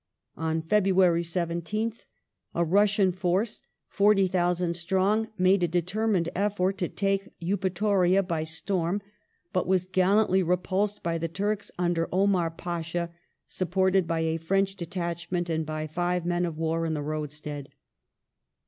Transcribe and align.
On 0.35 0.63
February 0.63 1.21
17th 1.21 2.07
a 2.55 2.65
Russian 2.65 3.11
force, 3.11 3.61
40,000 3.89 4.73
strong, 4.73 5.27
made 5.37 5.61
a 5.61 5.67
deter 5.67 6.07
mined 6.07 6.27
effort 6.33 6.79
to 6.79 6.89
take 6.89 7.29
Eupatoria 7.39 8.23
by 8.27 8.43
storm, 8.43 9.03
but 9.53 9.67
were 9.67 9.77
gallantly 9.91 10.41
re 10.41 10.55
■ 10.57 10.63
pulsed 10.63 11.03
by 11.03 11.19
the 11.19 11.27
Turks 11.27 11.69
under 11.77 12.09
Omar 12.11 12.49
Pasha, 12.49 13.11
supported 13.45 14.07
by 14.07 14.21
a 14.21 14.37
French 14.37 14.75
detachment 14.75 15.51
and 15.51 15.67
by 15.67 15.85
five 15.85 16.25
men 16.25 16.47
of 16.47 16.57
war 16.57 16.83
in 16.87 16.95
the 16.95 17.03
roadstead. 17.03 17.69